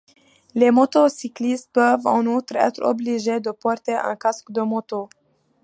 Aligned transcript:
Les 0.55 0.71
motocyclistes 0.71 1.69
peuvent 1.73 2.07
en 2.07 2.25
outre 2.25 2.55
être 2.55 2.81
obligés 2.81 3.39
de 3.39 3.51
porter 3.51 3.93
un 3.93 4.15
casque 4.15 4.51
de 4.51 4.61
moto. 4.61 5.07